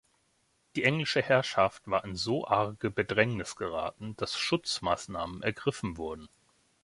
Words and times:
Die 0.75 0.83
englische 0.83 1.21
Herrschaft 1.21 1.83
war 1.87 2.03
in 2.05 2.15
so 2.15 2.47
arge 2.47 2.89
Bedrängnis 2.89 3.55
geraten, 3.55 4.15
dass 4.17 4.35
Schutzmaßnahmen 4.35 5.43
ergriffen 5.43 5.95
wurden. 5.95 6.27